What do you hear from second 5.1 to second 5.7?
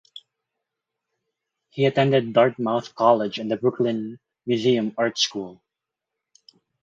School.